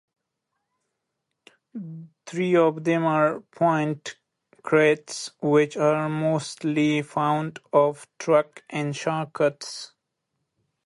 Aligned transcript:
Three 2.25 2.55
of 2.55 2.83
them 2.83 3.03
are 3.05 3.41
Point 3.41 4.15
Crates, 4.63 5.29
which 5.41 5.77
are 5.77 6.09
mostly 6.09 7.03
found 7.03 7.59
off 7.71 8.07
track 8.17 8.63
in 8.71 8.93
shortcuts. 8.93 9.93